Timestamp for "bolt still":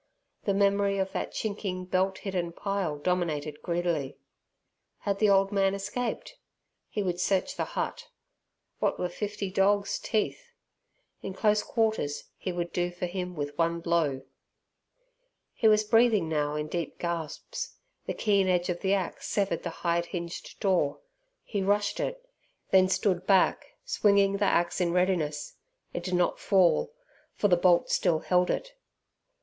27.55-28.21